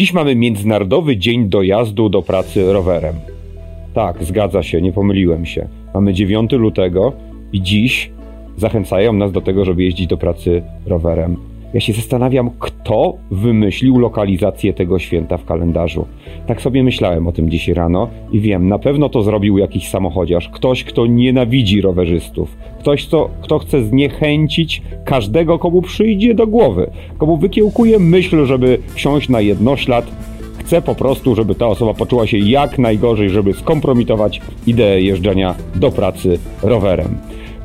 [0.00, 3.14] Dziś mamy Międzynarodowy Dzień Dojazdu do Pracy rowerem.
[3.94, 5.68] Tak, zgadza się, nie pomyliłem się.
[5.94, 7.12] Mamy 9 lutego
[7.52, 8.10] i dziś
[8.56, 11.36] zachęcają nas do tego, żeby jeździć do pracy rowerem.
[11.74, 16.06] Ja się zastanawiam, kto wymyślił lokalizację tego święta w kalendarzu.
[16.46, 20.48] Tak sobie myślałem o tym dzisiaj rano i wiem, na pewno to zrobił jakiś samochodziarz,
[20.48, 27.36] ktoś, kto nienawidzi rowerzystów, ktoś, kto, kto chce zniechęcić każdego, komu przyjdzie do głowy, komu
[27.36, 30.10] wykiełkuje myśl, żeby wsiąść na jednoślad.
[30.58, 35.90] Chce po prostu, żeby ta osoba poczuła się jak najgorzej, żeby skompromitować ideę jeżdżenia do
[35.90, 37.18] pracy rowerem.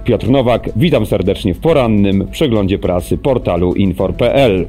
[0.05, 4.67] Piotr Nowak, witam serdecznie w porannym przeglądzie prasy portalu infor.pl.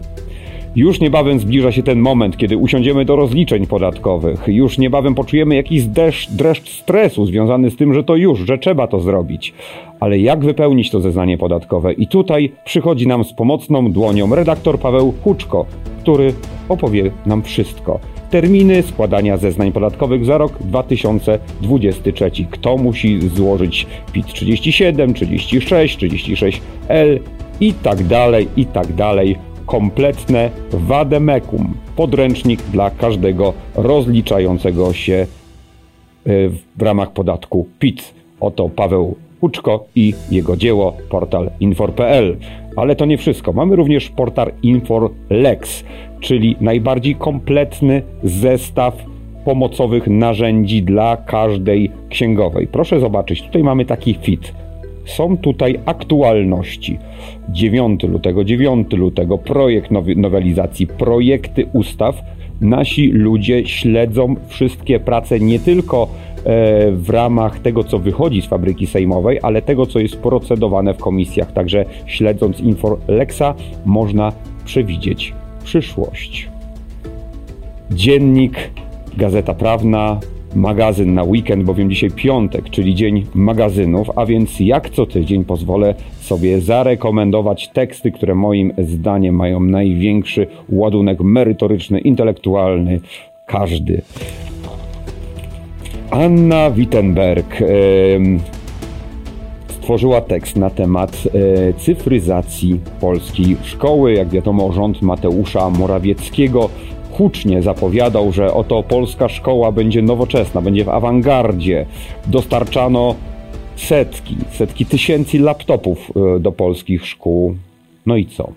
[0.76, 4.44] Już niebawem zbliża się ten moment, kiedy usiądziemy do rozliczeń podatkowych.
[4.46, 8.86] Już niebawem poczujemy jakiś deszcz, dreszcz stresu związany z tym, że to już, że trzeba
[8.86, 9.54] to zrobić.
[10.00, 11.92] Ale jak wypełnić to zeznanie podatkowe?
[11.92, 15.66] I tutaj przychodzi nam z pomocną dłonią redaktor Paweł Huczko,
[16.02, 16.32] który
[16.68, 22.30] opowie nam wszystko terminy składania zeznań podatkowych za rok 2023.
[22.50, 27.18] Kto musi złożyć PIT 37, 36, 36L
[27.60, 29.36] i tak dalej, i tak dalej.
[29.66, 35.26] Kompletne wademekum, podręcznik dla każdego rozliczającego się e,
[36.76, 38.14] w ramach podatku PIT.
[38.40, 42.36] Oto Paweł Huczko i jego dzieło, portal infor.pl.
[42.76, 43.52] Ale to nie wszystko.
[43.52, 45.84] Mamy również portal InforLex,
[46.20, 49.06] czyli najbardziej kompletny zestaw
[49.44, 52.66] pomocowych narzędzi dla każdej księgowej.
[52.66, 54.54] Proszę zobaczyć, tutaj mamy taki fit.
[55.04, 56.98] Są tutaj aktualności.
[57.48, 62.22] 9 lutego, 9 lutego, projekt nowelizacji, projekty ustaw.
[62.60, 68.86] Nasi ludzie śledzą wszystkie prace nie tylko e, w ramach tego, co wychodzi z fabryki
[68.86, 71.52] sejmowej, ale tego, co jest procedowane w komisjach.
[71.52, 74.32] Także śledząc Inforlexa można
[74.64, 75.34] przewidzieć
[75.66, 76.48] przyszłość.
[77.90, 78.70] Dziennik,
[79.16, 80.20] Gazeta Prawna,
[80.54, 85.94] magazyn na weekend, bowiem dzisiaj piątek, czyli dzień magazynów, a więc jak co tydzień pozwolę
[86.20, 93.00] sobie zarekomendować teksty, które moim zdaniem mają największy ładunek merytoryczny, intelektualny,
[93.46, 94.02] każdy.
[96.10, 97.60] Anna Wittenberg.
[97.60, 98.55] Yy,
[99.86, 101.22] stworzyła tekst na temat
[101.68, 104.12] e, cyfryzacji polskiej szkoły.
[104.12, 106.68] Jak wiadomo, rząd Mateusza Morawieckiego
[107.12, 111.86] hucznie zapowiadał, że oto polska szkoła będzie nowoczesna, będzie w awangardzie.
[112.26, 113.14] Dostarczano
[113.76, 117.56] setki, setki tysięcy laptopów e, do polskich szkół.
[118.06, 118.50] No i co?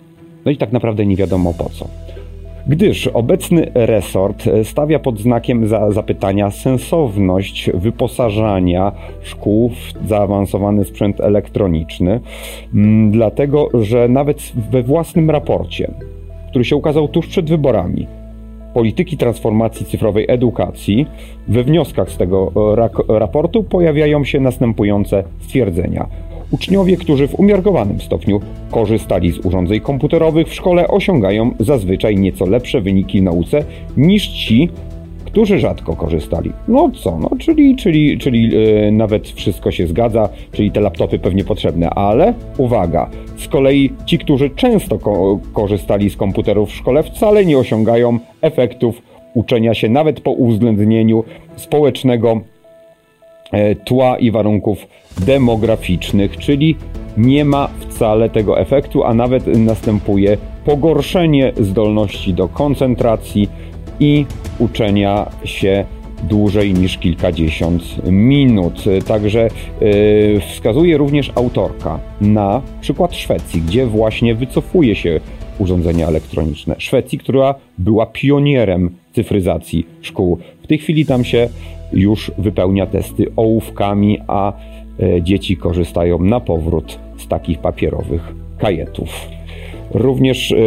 [0.46, 2.09] No i tak naprawdę nie wiadomo po co
[2.68, 11.22] gdyż obecny resort e, stawia pod znakiem za zapytania sensowność wyposażania szkół w zaawansowany sprzęt
[11.22, 12.19] elektroniczny,
[12.74, 15.92] mm, dlatego że nawet we własnym raporcie,
[16.50, 18.08] który się ukazał tuż przed wyborami,
[18.74, 21.08] polityki transformacji cyfrowej edukacji,
[21.48, 22.52] we wnioskach z tego
[23.09, 26.08] e, raportu pojawiają się następujące stwierdzenia.
[26.52, 32.82] Uczniowie, którzy w umiarkowanym stopniu korzystali z urządzeń komputerowych w szkole, osiągają zazwyczaj nieco lepsze
[32.82, 33.64] wyniki w nauce
[33.98, 34.70] niż ci,
[35.26, 36.52] którzy rzadko korzystali.
[36.68, 41.44] No co, no czyli, czyli, czyli yy, nawet wszystko się zgadza, czyli te laptopy pewnie
[41.44, 47.46] potrzebne, ale uwaga, z kolei ci, którzy często ko korzystali z komputerów w szkole, wcale
[47.46, 49.02] nie osiągają efektów
[49.34, 51.24] uczenia się nawet po uwzględnieniu
[51.56, 52.42] społecznego
[53.86, 54.88] tła i warunków
[55.26, 56.76] demograficznych, czyli
[57.18, 63.50] nie ma wcale tego efektu, a nawet następuje pogorszenie zdolności do koncentracji
[64.00, 64.26] i
[64.60, 65.86] uczenia się
[66.24, 68.84] dłużej niż kilkadziesiąt minut.
[69.08, 69.48] Także
[69.81, 75.20] yy, wskazuje również autorka na przykład Szwecji, gdzie właśnie wycofuje się
[75.60, 76.76] urządzenia elektroniczne.
[76.78, 80.38] Szwecji, która była pionierem cyfryzacji szkół.
[80.64, 81.50] W tej chwili tam się
[81.94, 84.54] już wypełnia testy ołówkami, a
[85.00, 89.10] e, dzieci korzystają na powrót z takich papierowych kajetów.
[89.94, 90.58] Również e,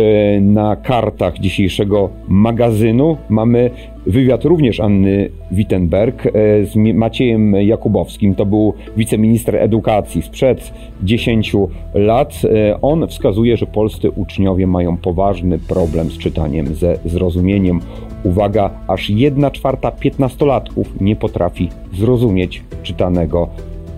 [0.41, 3.71] na kartach dzisiejszego magazynu mamy
[4.07, 6.31] wywiad również Anny Wittenberg e,
[6.65, 8.35] z Maciejem Jakubowskim.
[8.35, 11.53] To był wiceminister edukacji sprzed 10
[11.95, 12.43] lat.
[12.83, 17.81] On wskazuje, że polscy uczniowie mają poważny problem z czytaniem, ze zrozumieniem
[18.25, 23.49] Uwaga, aż 1 czwarta piętnastolatków nie potrafi zrozumieć czytanego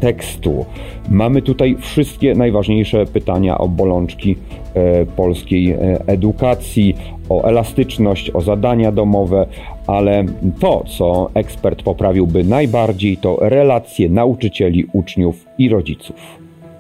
[0.01, 0.65] tekstu.
[1.11, 4.37] Mamy tutaj wszystkie najważniejsze pytania o bolączki
[4.75, 5.77] e, polskiej e,
[6.07, 6.97] edukacji,
[7.29, 9.47] o elastyczność, o zadania domowe,
[9.87, 10.25] ale
[10.61, 16.17] to, co ekspert poprawiłby najbardziej, to relacje nauczycieli, uczniów i rodziców,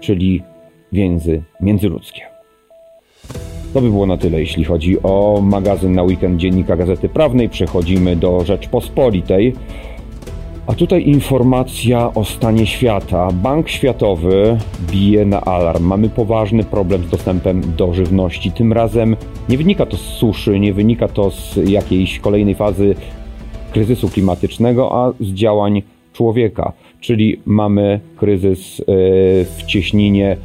[0.00, 0.43] czyli
[0.93, 2.34] więzy międzyludzkie.
[3.75, 7.49] To by było na tyle, jeśli chodzi o magazyn na weekend Dziennika Gazety Prawnej.
[7.49, 9.53] Przechodzimy do Rzeczpospolitej.
[10.67, 13.29] A tutaj informacja o stanie świata.
[13.32, 14.59] Bank Światowy
[14.91, 15.85] bije na alarm.
[15.85, 18.53] Mamy poważny problem z dostępem do żywności.
[18.53, 19.17] Tym razem
[19.49, 22.94] nie wynika to z suszy, nie wynika to z jakiejś kolejnej fazy
[23.73, 25.82] kryzysu klimatycznego, a z działań
[26.12, 26.73] człowieka.
[27.00, 28.85] Czyli mamy kryzys e,
[29.44, 30.37] w cieśninie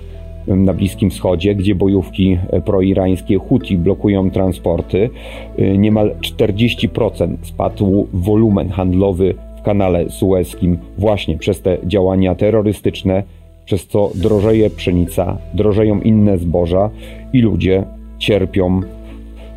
[0.55, 5.09] na Bliskim Wschodzie, gdzie bojówki proirańskie Huti blokują transporty.
[5.57, 13.23] E, niemal 40% spadł wolumen handlowy w kanale sueskim właśnie przez te działania terrorystyczne,
[13.65, 16.89] przez co drożeje pszenica, drożeją inne zboża
[17.33, 17.83] i ludzie
[18.17, 18.81] cierpią,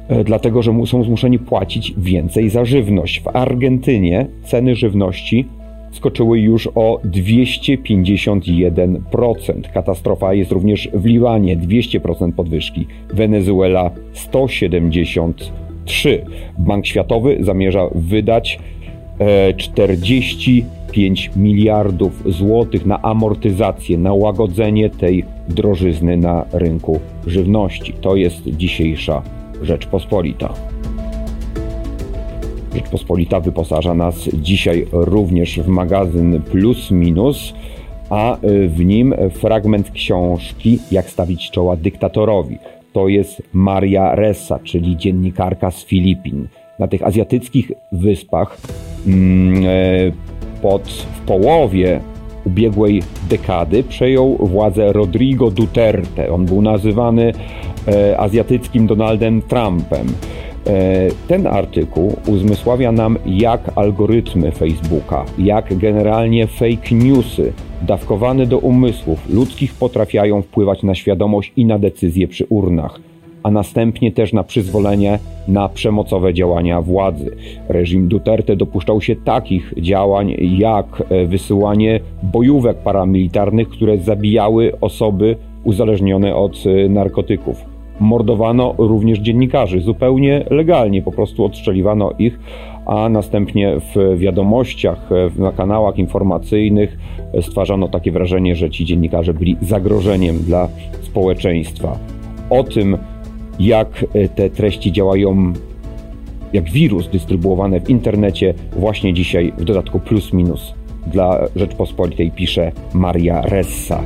[0.08, 3.20] e, dlatego że są zmuszeni płacić więcej za żywność.
[3.20, 5.46] W Argentynie ceny żywności
[5.92, 9.72] skoczyły już o 251%.
[9.74, 16.24] Katastrofa jest również w Liwanie 200% podwyżki, Wenezuela 173.
[16.58, 18.58] Bank Światowy zamierza wydać
[19.56, 27.92] 45 e, miliardów złotych na amortyzację, na łagodzenie tej drożyzny na rynku żywności.
[27.92, 29.22] To jest dzisiejsza
[29.62, 30.71] Rzeczpospolita.
[32.74, 37.54] Rzeczpospolita wyposaża nas dzisiaj również w magazyn Plus Minus,
[38.10, 38.36] a
[38.68, 42.58] w nim fragment książki Jak stawić czoła dyktatorowi.
[42.92, 46.48] To jest Maria Ressa, czyli dziennikarka z Filipin.
[46.78, 48.58] Na tych azjatyckich wyspach
[49.06, 49.68] mm, e,
[50.62, 52.00] pod, w połowie
[52.44, 56.32] ubiegłej dekady przejął władzę Rodrigo Duterte.
[56.32, 57.32] On był nazywany
[57.88, 60.06] e, azjatyckim Donaldem Trumpem.
[60.66, 69.30] E, ten artykuł uzmysławia nam, jak algorytmy Facebooka, jak generalnie fake newsy dawkowane do umysłów
[69.30, 73.00] ludzkich potrafiają wpływać na świadomość i na decyzje przy urnach,
[73.42, 75.18] a następnie też na przyzwolenie
[75.48, 77.36] na przemocowe działania władzy.
[77.68, 86.36] Reżim Duterte dopuszczał się takich działań jak e, wysyłanie bojówek paramilitarnych, które zabijały osoby uzależnione
[86.36, 87.71] od e, narkotyków
[88.02, 92.40] mordowano również dziennikarzy, zupełnie legalnie, po prostu odstrzeliwano ich,
[92.86, 96.98] a następnie w wiadomościach, na kanałach informacyjnych
[97.40, 100.68] stwarzano takie wrażenie, że ci dziennikarze byli zagrożeniem dla
[101.02, 101.98] społeczeństwa.
[102.50, 102.98] O tym,
[103.60, 105.52] jak te treści działają
[106.52, 110.74] jak wirus dystrybuowane w internecie, właśnie dzisiaj w dodatku plus minus
[111.06, 114.02] dla Rzeczpospolitej pisze Maria Ressa.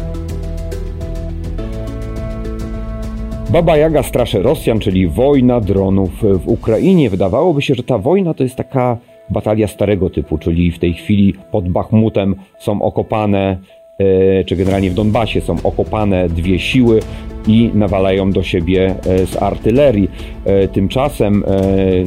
[3.51, 7.11] Baba Jaga straszy Rosjan, czyli wojna dronów w Ukrainie.
[7.11, 8.97] Wydawałoby się, że ta wojna to jest taka
[9.31, 13.59] batalia starego typu, czyli w tej chwili pod Bachmutem są okopane,
[13.99, 17.01] e, czy generalnie w Donbasie są okopane dwie siły
[17.49, 20.11] i nawalają do siebie e, z artylerii.
[20.45, 21.45] E, tymczasem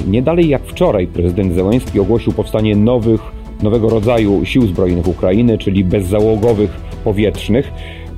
[0.07, 3.21] nie dalej jak wczoraj prezydent Zełenski ogłosił powstanie nowych,
[3.63, 6.71] nowego rodzaju sił zbrojnych Ukrainy, czyli bezzałogowych
[7.03, 7.71] powietrznych.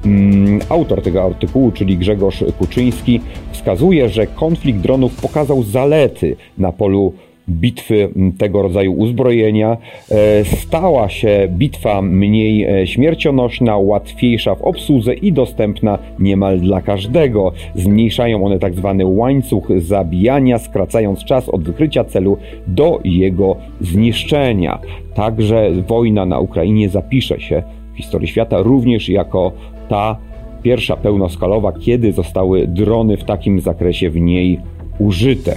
[0.06, 3.21] Mm, autor tego artykułu, czyli Grzegorz Kuczyński,
[3.51, 7.13] wskazuje, że konflikt dronów pokazał zalety na polu
[7.50, 9.77] bitwy tego rodzaju uzbrojenia.
[10.12, 17.51] E, stała się bitwa mniej e, śmiercionośna, łatwiejsza w obsłudze i dostępna niemal dla każdego.
[17.75, 22.37] Zmniejszają one tak zwany łańcuch zabijania, skracając czas od wykrycia celu
[22.68, 24.80] do jego zniszczenia.
[25.14, 29.52] Także wojna na Ukrainie zapisze się w historii świata również jako
[29.92, 30.16] ta
[30.64, 34.60] pierwsza pełnoskalowa, kiedy zostały drony w takim zakresie w niej
[35.00, 35.56] użyte.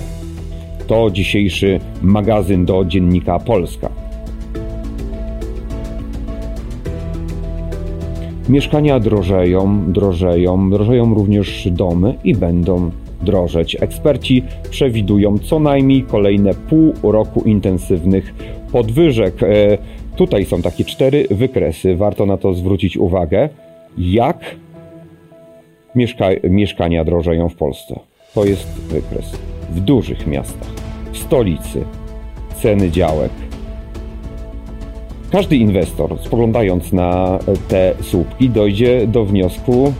[0.86, 3.90] To dzisiejszy magazyn do dziennika Polska.
[8.48, 12.90] Mieszkania drożeją, drożeją, drożeją również domy i będą
[13.22, 13.76] drożeć.
[13.80, 18.34] Eksperci przewidują co najmniej kolejne pół roku intensywnych
[18.72, 19.42] podwyżek.
[19.42, 19.78] E,
[20.16, 23.48] tutaj są takie cztery wykresy, warto na to zwrócić uwagę
[23.98, 24.56] jak
[25.94, 28.00] mieszka mieszkania drożeją w Polsce.
[28.34, 29.38] To jest wykres.
[29.70, 30.68] W dużych miastach,
[31.12, 31.84] w stolicy,
[32.62, 33.32] ceny działek.
[35.30, 39.92] Każdy inwestor, spoglądając na te słupki, dojdzie do wniosku,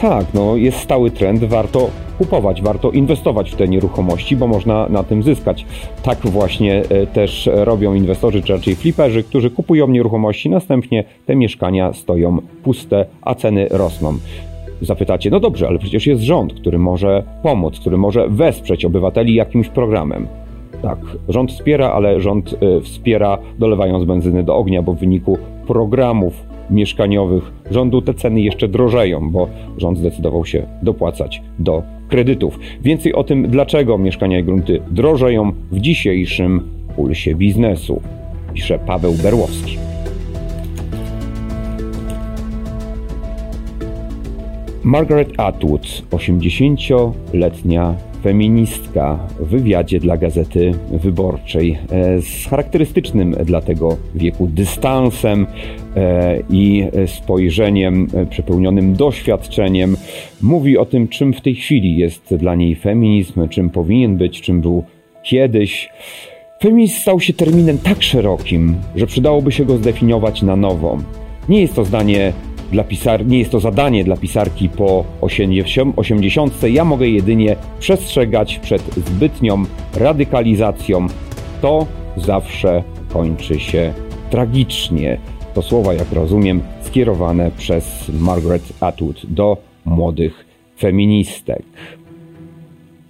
[0.00, 1.90] tak, no jest stały trend, warto
[2.22, 5.66] kupować, warto inwestować w te nieruchomości, bo można na tym zyskać.
[6.02, 11.92] Tak właśnie e, też robią inwestorzy, czy raczej fliperzy, którzy kupują nieruchomości, następnie te mieszkania
[11.92, 14.14] stoją puste, a ceny rosną.
[14.80, 19.68] Zapytacie, no dobrze, ale przecież jest rząd, który może pomóc, który może wesprzeć obywateli jakimś
[19.68, 20.26] programem.
[20.82, 20.98] Tak,
[21.28, 27.52] rząd wspiera, ale rząd e, wspiera dolewając benzyny do ognia, bo w wyniku programów mieszkaniowych
[27.70, 29.48] rządu te ceny jeszcze drożeją, bo
[29.78, 32.58] rząd zdecydował się dopłacać do kredytów.
[32.82, 36.62] Więcej o tym, dlaczego mieszkania i grunty drożeją w dzisiejszym
[36.96, 38.02] pulsie biznesu,
[38.54, 39.78] pisze Paweł Berłowski.
[44.84, 54.46] Margaret Atwood, 80-letnia feministka w wywiadzie dla Gazety Wyborczej e, z charakterystycznym dla tego wieku
[54.46, 55.46] dystansem
[55.96, 59.96] e, i spojrzeniem e, przepełnionym doświadczeniem
[60.42, 64.60] mówi o tym, czym w tej chwili jest dla niej feminizm, czym powinien być, czym
[64.60, 64.84] był
[65.22, 65.88] kiedyś.
[66.62, 70.98] Feminizm stał się terminem tak szerokim, że przydałoby się go zdefiniować na nowo.
[71.48, 72.32] Nie jest to zdanie
[72.72, 76.62] dla pisar, nie jest to zadanie dla pisarki po 80.
[76.62, 79.64] Ja mogę jedynie przestrzegać przed zbytnią
[79.94, 81.06] radykalizacją.
[81.60, 81.86] To
[82.16, 83.92] zawsze kończy się
[84.30, 85.18] tragicznie.
[85.54, 90.46] To słowa, jak rozumiem, skierowane przez Margaret Atwood do młodych
[90.78, 91.64] feministek.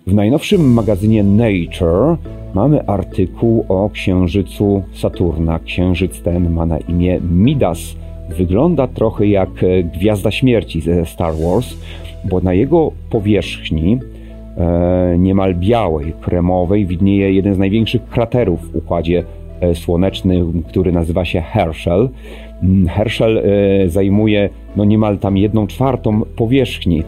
[0.06, 2.16] W najnowszym magazynie Nature
[2.54, 5.58] mamy artykuł o księżycu Saturna.
[5.58, 7.78] Księżyc ten ma na imię Midas
[8.32, 11.76] wygląda trochę jak e, Gwiazda Śmierci ze Star Wars,
[12.24, 13.98] bo na jego powierzchni
[14.56, 19.24] e, niemal białej, kremowej widnieje jeden z największych kraterów w Układzie
[19.60, 22.08] e, Słonecznym, który nazywa się Herschel.
[22.62, 23.42] Mm, Herschel
[23.86, 27.02] zajmuje no niemal tam jedną czwartą powierzchni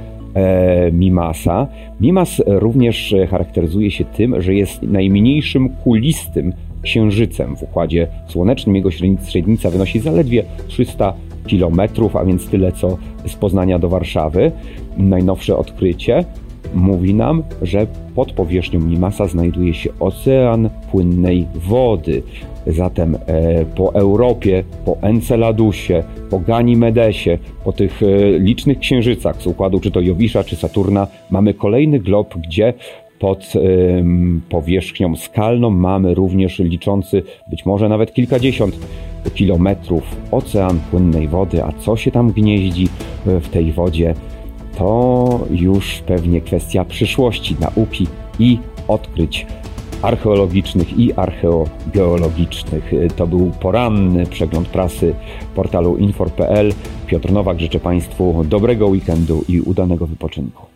[0.92, 1.66] Mimasa.
[2.00, 6.52] Mimas również charakteryzuje się tym, że jest najmniejszym kulistym
[6.84, 8.76] Księżycem w Układzie Słonecznym.
[8.76, 8.90] Jego
[9.26, 11.14] średnica wynosi zaledwie 300
[11.50, 11.80] km,
[12.14, 14.52] a więc tyle co z Poznania do Warszawy.
[14.96, 16.24] Najnowsze odkrycie
[16.74, 22.22] mówi nam, że pod powierzchnią Mimasa znajduje się ocean płynnej wody.
[22.66, 29.80] Zatem e, po Europie, po Enceladusie, po Ganimedesie, po tych e, licznych księżycach z układu
[29.80, 32.74] czy to Jowisza, czy Saturna mamy kolejny glob, gdzie
[33.24, 33.52] pod
[34.48, 38.78] powierzchnią skalną mamy również liczący być może nawet kilkadziesiąt
[39.34, 42.88] kilometrów ocean płynnej wody, a co się tam gnieździ
[43.26, 44.14] w tej wodzie,
[44.78, 48.06] to już pewnie kwestia przyszłości, nauki
[48.38, 49.46] i odkryć
[50.02, 52.92] archeologicznych i archeogeologicznych.
[53.16, 55.14] To był poranny przegląd prasy
[55.54, 56.72] portalu infor.pl.
[57.06, 60.73] Piotr Nowak życzę Państwu dobrego weekendu i udanego wypoczynku.